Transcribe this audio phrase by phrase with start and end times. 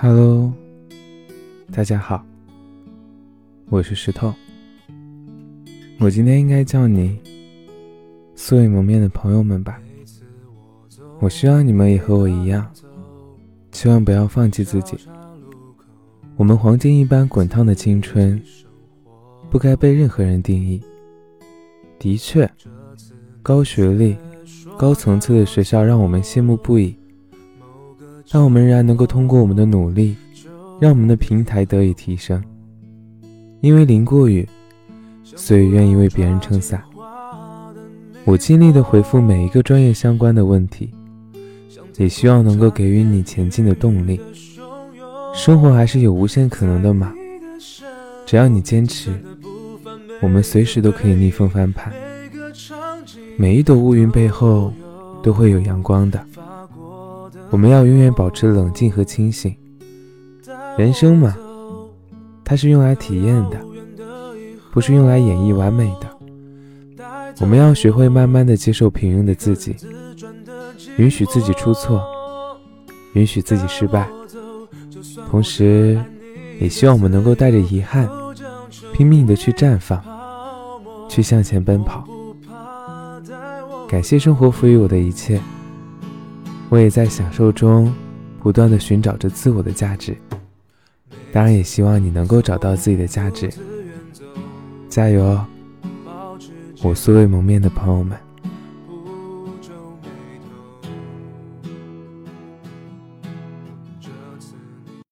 [0.00, 0.52] Hello，
[1.72, 2.24] 大家好，
[3.68, 4.32] 我是石头。
[5.98, 7.18] 我今天应该叫你
[8.36, 9.82] 素未谋面的朋友们吧。
[11.18, 12.64] 我希望你们也和我一样，
[13.72, 14.96] 千万不要放弃自己。
[16.36, 18.40] 我们黄金一般滚烫的青春，
[19.50, 20.80] 不该被任何人定义。
[21.98, 22.48] 的确，
[23.42, 24.16] 高学历、
[24.78, 26.96] 高层次的学校让我们羡慕不已。
[28.30, 30.16] 但我们仍然能够通过我们的努力，
[30.80, 32.42] 让我们的平台得以提升。
[33.60, 34.48] 因为淋过雨，
[35.24, 36.82] 所以愿意为别人撑伞。
[38.24, 40.90] 我尽力的回复每一个专业相关的问题，
[41.96, 44.20] 也希望能够给予你前进的动力。
[45.34, 47.14] 生活还是有无限可能的嘛，
[48.26, 49.10] 只要你坚持，
[50.20, 51.92] 我们随时都可以逆风翻盘。
[53.36, 54.72] 每一朵乌云背后，
[55.22, 56.22] 都会有阳光的。
[57.50, 59.54] 我们要永远保持冷静和清醒。
[60.76, 61.34] 人生嘛，
[62.44, 63.58] 它是用来体验的，
[64.72, 66.08] 不是用来演绎完美的。
[67.40, 69.76] 我们要学会慢慢的接受平庸的自己，
[70.96, 72.02] 允许自己出错，
[73.14, 74.08] 允许自己失败，
[75.30, 75.98] 同时，
[76.60, 78.08] 也希望我们能够带着遗憾，
[78.92, 80.02] 拼命的去绽放，
[81.08, 82.04] 去向前奔跑。
[83.88, 85.40] 感谢生活赋予我的一切。
[86.70, 87.92] 我也在享受中，
[88.40, 90.16] 不断的寻找着自我的价值。
[91.32, 93.50] 当然，也希望你能够找到自己的价值。
[94.88, 95.46] 加油哦，
[96.82, 98.27] 我素未谋面的朋友们。